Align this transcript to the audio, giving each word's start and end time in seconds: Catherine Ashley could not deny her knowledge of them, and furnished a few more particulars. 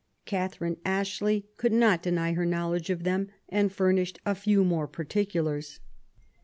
Catherine 0.25 0.77
Ashley 0.83 1.45
could 1.57 1.71
not 1.71 2.01
deny 2.01 2.33
her 2.33 2.43
knowledge 2.43 2.89
of 2.89 3.03
them, 3.03 3.27
and 3.49 3.71
furnished 3.71 4.19
a 4.25 4.33
few 4.33 4.63
more 4.63 4.87
particulars. 4.87 5.79